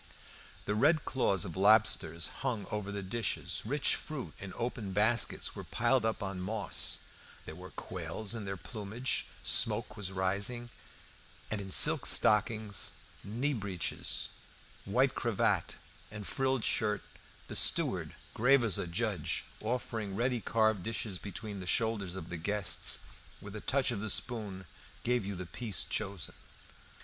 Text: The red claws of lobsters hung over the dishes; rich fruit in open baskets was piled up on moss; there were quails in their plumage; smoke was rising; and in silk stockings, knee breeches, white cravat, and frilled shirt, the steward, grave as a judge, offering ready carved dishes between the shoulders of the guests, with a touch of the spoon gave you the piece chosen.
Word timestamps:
The 0.65 0.73
red 0.73 1.05
claws 1.05 1.45
of 1.45 1.55
lobsters 1.55 2.25
hung 2.41 2.65
over 2.71 2.91
the 2.91 3.03
dishes; 3.03 3.61
rich 3.65 3.93
fruit 3.95 4.33
in 4.39 4.51
open 4.57 4.93
baskets 4.93 5.55
was 5.55 5.67
piled 5.67 6.05
up 6.05 6.23
on 6.23 6.41
moss; 6.41 7.01
there 7.45 7.53
were 7.53 7.69
quails 7.69 8.33
in 8.33 8.43
their 8.45 8.57
plumage; 8.57 9.27
smoke 9.43 9.95
was 9.95 10.11
rising; 10.11 10.69
and 11.51 11.61
in 11.61 11.69
silk 11.69 12.07
stockings, 12.07 12.93
knee 13.23 13.53
breeches, 13.53 14.29
white 14.85 15.13
cravat, 15.13 15.75
and 16.09 16.25
frilled 16.25 16.63
shirt, 16.63 17.03
the 17.47 17.55
steward, 17.55 18.15
grave 18.33 18.63
as 18.63 18.79
a 18.79 18.87
judge, 18.87 19.43
offering 19.61 20.15
ready 20.15 20.41
carved 20.41 20.81
dishes 20.81 21.19
between 21.19 21.59
the 21.59 21.67
shoulders 21.67 22.15
of 22.15 22.29
the 22.29 22.37
guests, 22.37 22.97
with 23.39 23.55
a 23.55 23.61
touch 23.61 23.91
of 23.91 23.99
the 23.99 24.09
spoon 24.09 24.65
gave 25.03 25.27
you 25.27 25.35
the 25.35 25.45
piece 25.45 25.83
chosen. 25.83 26.33